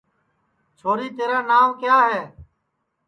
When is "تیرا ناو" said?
1.17-1.67